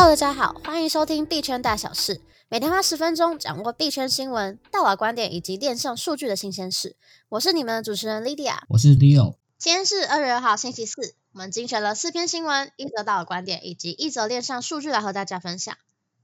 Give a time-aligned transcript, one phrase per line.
[0.00, 6.94] Hello，大家好，欢迎收听币圈大小事，每天花十分钟掌握币圈新闻、大佬观点以及链上数据的新鲜事。
[7.28, 9.38] 我是你们的主持人 Lydia，我是 Leo。
[9.58, 15.76] 今天是二月二号，星期四，我们精选了四篇新闻、一则大佬观点以及一则链上数据来和大家分享。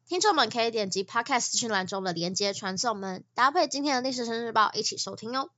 [0.07, 5.51] 听众们可以点击 Podcast 资讯栏中的连接传送门，搭配今天的历史生日报一起收听哦。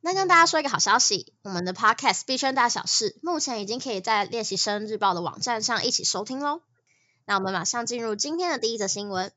[0.00, 6.62] 那跟大家说一个好消息，我们的 Podcast 币圈大小事目前已经可以在练习生日报的网站上一起收听喽。
[7.30, 9.30] 那我们马上进入今天的第一则新闻。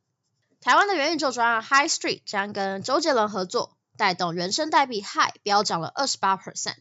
[0.61, 6.77] 台湾的元宇宙专案 High Street 将跟周杰伦合作，带动原生代币 HIGH 飙涨了二十八 percent。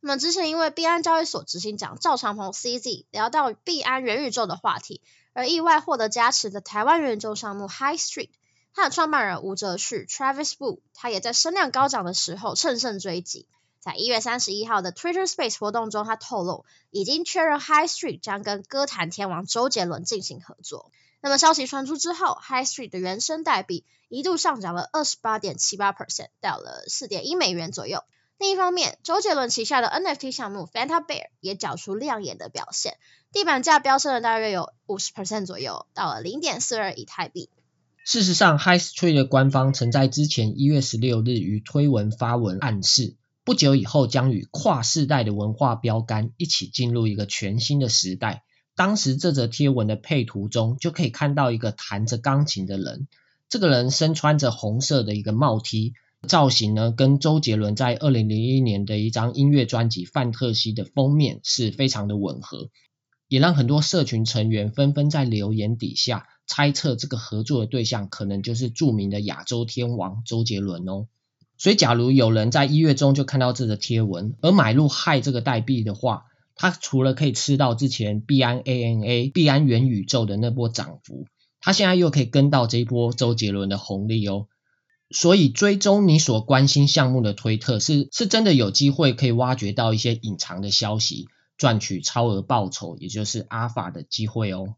[0.00, 5.02] 那么之前因为币安交易所执行长赵长鹏 CZ 聊到币安元宇宙的话题，
[5.34, 8.30] 而意外获得加持的台湾元宇宙项目 High Street，
[8.72, 13.46] 它的创办人吴哲旭 Travis Wu，他也在声量高涨的时候乘胜追击。
[13.80, 20.90] 在一月三十一号的 Twitter Space 活动中，他透露已经确认 High Street 将跟歌坛天王周杰伦进行合作。
[21.20, 28.02] 那么消息传出之后，High Street 的原生代币一度上涨了二十八点七八 percent，到了四点一美元左右。
[28.38, 32.96] 另一方面，周杰伦旗下的 NFT 项目 Fanta Bear 也缴出亮眼的表现，
[33.32, 37.50] 地板价飙升了大约有五十 percent 左右，到了零点四二以太币。
[38.04, 43.16] 事实上，High Street 的官方曾在之前一月十六日于推文发文暗示。
[43.48, 48.42] 不久以后，将与跨世代的文化标杆一起进入一个全新的时代。
[48.76, 53.08] 当时这则贴文的配图中，就可以看到一个弹着钢琴的人。
[53.48, 55.94] 这个人身穿着红色的一个帽 T，
[56.26, 62.68] 造型呢，跟周杰伦在二零零一年的一张音乐专辑《范特西》的封面是非常的吻合，
[63.28, 71.06] 也让很多社群成员纷纷在留言底下猜测，这个合作的对象可能就是著名的亚洲天王周杰伦哦。
[71.58, 81.26] 所以，假如有人在一月中就看到这个贴文，而买入害这个代币的话，他除了可以吃到之前币安 ANA、币安元宇宙的那波涨幅，
[81.60, 84.46] 他现在又可以跟到这一波周杰伦的红利哦。
[85.10, 94.74] 所以，追踪你所关心项目的推特是是真的有机会可以挖掘到一些隐藏的消息，赚取超额报酬，也就是阿法的机会哦。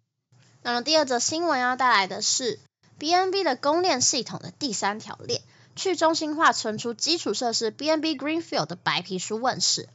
[0.63, 2.59] 那么，第二则新闻要带来的是
[2.99, 5.43] BNB 的公链系统的第三条链。
[5.77, 9.89] 去中心化存储基础设施 BNB Greenfield 的白皮书问世，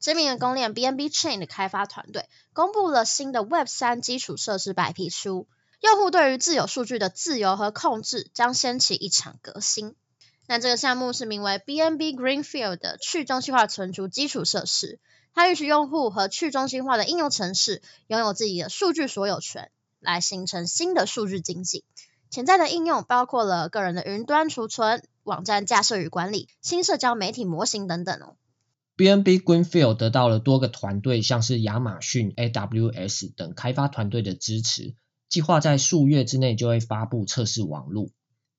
[0.00, 5.46] 知名的公链 BNB Chain 的开发团队公布了新的 Web 三基础设施白皮书，
[5.80, 9.94] 用户对于自有数据的自由和控制将掀起一场革新。
[10.46, 14.98] 那这个项目是名为 BNB Greenfield 的去中心化存储基础设施，
[15.34, 21.84] 它允许用户和去中心化的应用程式拥有自己的数据所有权，来形成新的数据经济。
[22.30, 25.02] 潜在的应用包括了个人的云端储存。
[25.28, 28.36] 网站架设与管理、新社交媒体模型等等哦。
[28.96, 34.94] BNB Greenfield 得到了多个团队，像是亚马逊、AWS 等开发团队的支持，
[35.28, 38.10] 计划在数月之内就会发布测试网路。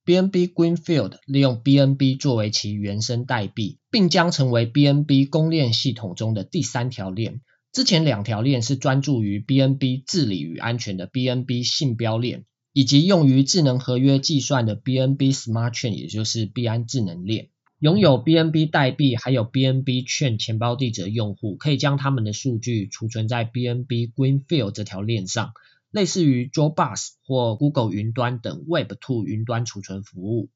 [0.06, 7.42] BNB Greenfield 利用 BNB 作为其原生代币，并将成为 BNB 公链系统中的第三条链。
[7.72, 12.46] 之前两条链是专注于 BNB 治理与安全的 BNB 信标链。
[12.74, 17.50] 以及用于智能合约计算的 BNB Smart Chain，也就是币安智能链，
[17.80, 25.54] 拥有 BNB 代币还有 BNB Chain 钱包地址的用户，可以将他们的数据储存在 BNB Greenfield 这条链上，
[25.92, 30.50] 类似于 Dropbox 或 Google 云端等 Web2 云端储存服务。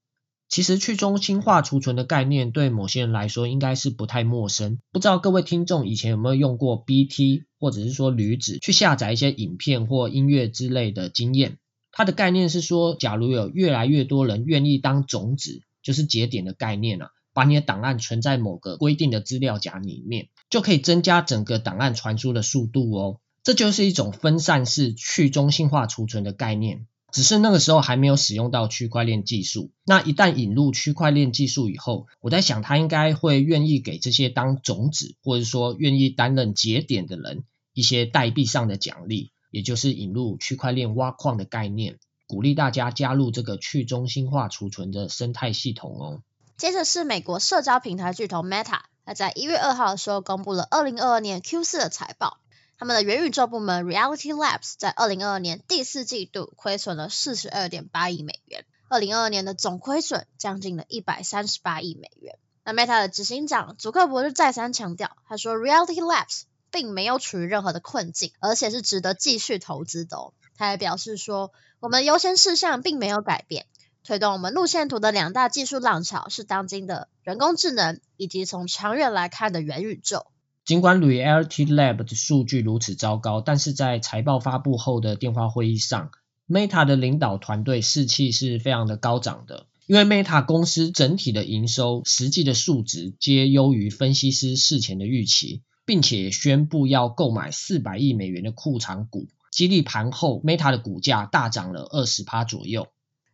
[0.50, 11.58] 其实去中心化储存的概念对某些人来说应该是不太陌生，不知道各位听众以前有没有用过 BT 或者是说驴子去下载一些影片或音乐之类的经验？
[11.96, 23.20] 它的概念是说，假如有越来越多人愿意当种子，就是节点的概念啊，把你的档案存在某个规定的资料夹里面，就可以增加整个档案传输的速度哦。
[23.44, 29.72] 这就是一种分散式去中心化储存的概念，只是那个时候还没有使用到区块链技术。
[29.86, 37.44] 那一旦引入区块链技术以后，我在想，他应该会愿意给这些当种子，或者说愿意担任节点的人
[37.74, 39.32] 一些代币上的奖励。
[39.54, 46.24] 也就是引入区块链挖矿的概念，鼓励大家加入这个去中心化储存的生态系统哦。
[46.58, 52.40] 接着是美国社交平台巨头 Meta，它在一月二号的时候公布了二零二二年 Q 四的财报，
[52.80, 62.40] 他们的元宇宙部门 Reality Labs 在二零二二年第四季度亏损了四十二点八亿美元，二零二二年的总亏损将近了一百三十八亿美元。
[62.64, 66.46] 那 Meta 的执行长祖克伯就再三强调，他说 Reality Labs。
[66.74, 70.34] 并没有处于任何的困境，而且是值得继续投资的哦。
[70.58, 73.68] 他还表示说，我们优先事项并没有改变，
[74.04, 80.26] 推动我们路线图的两大技术浪潮是当今的人工智能，以及从长远来看的元宇宙。
[80.66, 86.12] 尽管 Reality Lab 的数据如此糟糕，但是在财报发布后的电话会议上
[86.48, 102.88] Meta 的领导团队士气是非常的高涨的，因为 Meta 公司整体的营收实际的数值皆优于分析师事前的预期，并且宣布要购买四百亿美元的库藏股，激励盘后 Meta 的股价大涨了二十趴左右。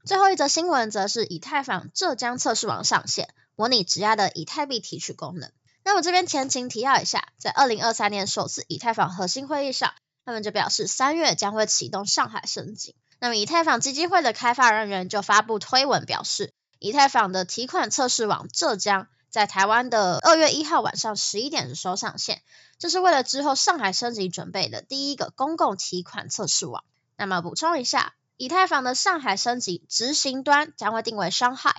[0.06, 5.52] 最后一则新闻则是以太坊浙江测试网上线，模拟质押的以太币提取功能。
[5.84, 9.94] 那么这边前情提要一下，在二零二三年首次以太坊核心会议上，
[10.26, 12.96] 他们就表示三月将会启动上海升级。
[13.20, 22.42] 那么以太坊基金会的开发人员就发布推文表示，以太坊的提款测试网浙江在台湾的二月一号晚上十一点的时候上线，
[22.78, 26.84] 这是为了之后上海升级准备的第一个公共提款测试网。
[27.18, 28.14] 那么补充一下。
[28.42, 31.76] 以太坊的上海升级执行端将会定为 Shanghai，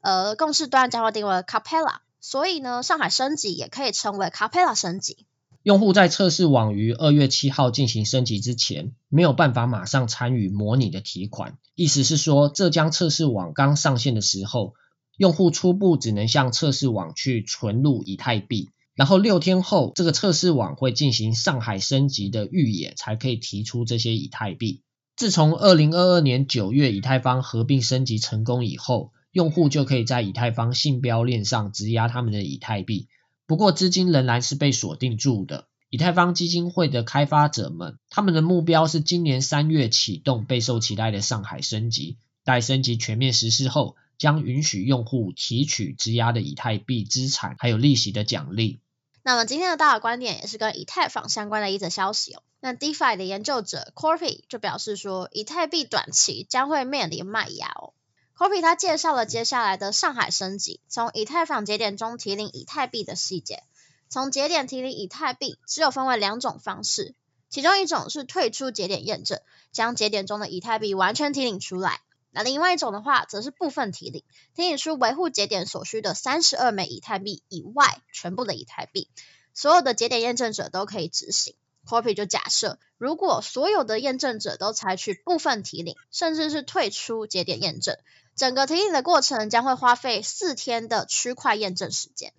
[0.00, 5.26] 呃，共识端将会定为 Capella，所以呢，上海升级也可以称为 Capella 升级。
[5.64, 11.58] 用户在测试网于二月七号进行升级之前，没有办法马上参与模拟的提款。
[11.74, 14.74] 意思是说，浙江测试网刚上线的时候，
[15.16, 24.82] 用户初步只能向测试网去存入以太币，然后六天后，这个测试网会进行上海升级的预演，才可以提出这些以太币。
[25.16, 33.08] 自从二零二二年九月以太坊合并升级成功以后，用户就可以在以太坊信标链上质押他们的以太币。
[33.46, 35.66] 不过资金仍然是被锁定住的。
[35.90, 42.16] 以太坊基金会的开发者们，他们的目标是今年三月启动备受期待的上海升级。
[42.42, 48.80] 待升级全面实施后，将允许用户提取质押的以太币资产，还有利息的奖励。
[49.22, 52.42] 那么今天的大的观点也是跟以太坊相关的一则消息哦。
[52.60, 57.94] 那 DeFi 的研究者 Corpy 就表示说，以太币短期将会面临卖压哦。
[58.36, 63.62] Corpy 他介绍了接下来的上海升级，从以太坊节点中提领以太币的细节。
[64.10, 67.14] 从节点提领以太币只有分为两种方式，
[67.48, 69.40] 其中一种是退出节点验证，
[69.72, 72.00] 将节点中的以太币完全提领出来。
[72.34, 79.08] 那另外一种的话，则是部分提领，提领出维护节点所需的三十二枚以太币以外全部的以太币，
[79.54, 81.54] 所有的节点验证者都可以执行。
[81.86, 87.98] Copy 就假设，如果所有的验证者都采取部分提领，甚至是退出节点验证，
[88.34, 92.32] 整个提领的过程将会花费四天的区块验证时间。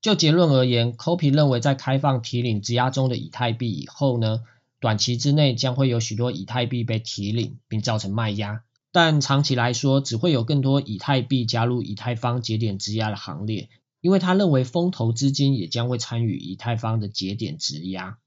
[0.00, 4.42] 就结论而言，Copy 认为在开放提领质押中的以太币以后呢，
[4.80, 8.62] 短期之内将会有许多以太币被提领，并造成卖压。
[8.92, 13.68] 但长期来说，只会有更多以太币加入以太坊节点质押的行列，
[14.00, 18.18] 因为他认为风投资金也将会参与以太坊的节点质押。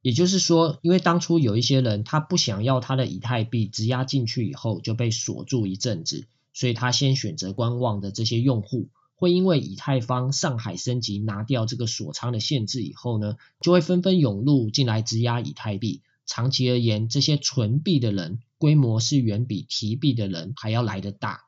[0.00, 16.02] 也就是说，因为当初有一些人他不想要他的以太币质押进去以后就被锁住一阵子，所以他先选择观望的这些用户，会因为以太坊上海升级拿掉这个锁仓的限制以后呢，就会纷纷涌入进来质押以太币。
[16.26, 18.40] 长期而言，这些存币的人。
[18.58, 21.46] 规模是远比提币的人还要来得大。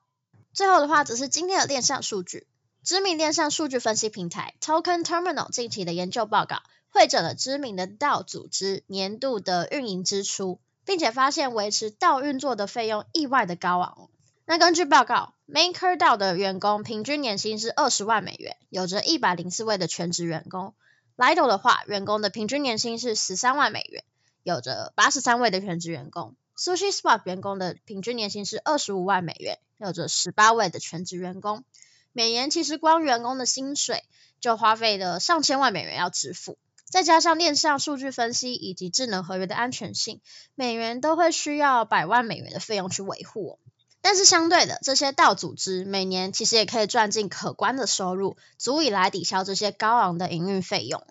[0.52, 2.48] 最后的话，只是今天的链上数据。
[2.82, 14.10] 知名链上数据分析平台 Token Terminal 近期的研究报告，汇整了知名的 DAO 组织年度的运营支出，并且发现维持 DAO 运作的费用意外的高昂。
[14.44, 20.74] 那根据报告，MakerDAO 的员工平均年薪是二十万美元，有着一百零四位的全职员工。
[21.16, 24.04] Lido 的话，员工的平均年薪是十三万美元，
[24.44, 26.36] 有着八十三位的全职员工。
[26.56, 31.64] SushiSwap 员工的平均年薪是二十五万美元，有着十八位的全职员工。
[32.12, 34.04] 每年其实光员工的薪水
[34.40, 40.20] 就花费了上千万美元要支付，再加上链上数据分析以及智能合约的安全性，
[40.54, 43.58] 每年都会需要百万美元的费用去维护。
[44.00, 51.02] 但是相对的，这些 DAO 组织每年其实也可以赚进可观的收入，足以来抵消这些高昂的营运费用。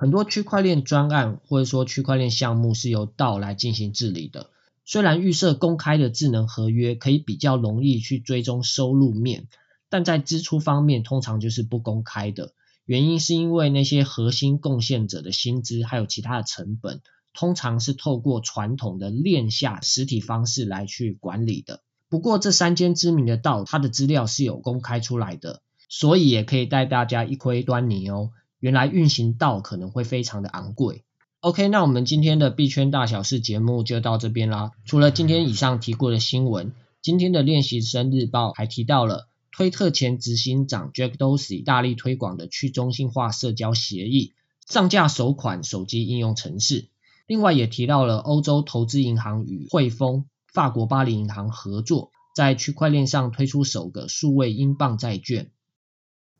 [0.00, 4.48] 很多区块链专案或者说区块链项目是由 DAO 来进行治理的。
[4.86, 9.46] 虽然预设公开的智能合约可以比较容易去追踪收入面，
[9.90, 12.54] 但在支出方面通常就是不公开的。
[12.86, 17.02] 原因是因为那些核心贡献者的薪资还有其他的成本，
[17.34, 21.82] 通常是透过传统的链下实体方式来去管理的。
[22.08, 28.30] 不过这三间知名的 DAO，它的资料是有公开出来的，所以也可以带大家一窥端倪哦。
[28.60, 31.02] 原来运行到可能会非常的昂贵。
[31.40, 34.72] OK，那我们今天的币圈大小事节目就到这边啦。
[34.84, 44.34] 除了今天以上提过的新闻，今天的练习生日报还提到了推特前执行长 Jack Dorsey 大力推广的去中心化社交协议，
[44.68, 46.88] 上架首款手机应用程式。
[47.26, 55.50] 另外也提到了欧洲投资银行与汇丰、法国巴黎银行合作，在区块链上推出首个数位英镑债券。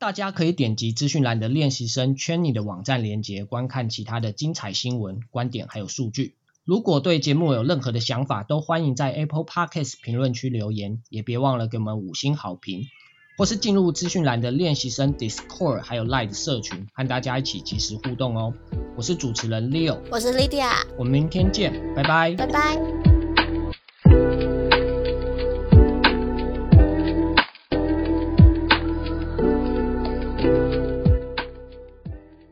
[0.01, 6.33] 大家可以点击资讯栏的练习生圈你的网站链接，观看其他的精彩新闻、观点还有数据。
[6.65, 12.87] 如果对节目有任何的想法，都欢迎在 Apple Podcast 评论区留言，也别忘了给我们五星好评，
[13.37, 18.51] 或是进入资讯栏的练习生 Discord 还有 Line 社群，和大家一起及时互动哦。
[18.97, 23.10] 我是主持人 Leo，我是 Lydia，我们明天见，拜拜，拜拜。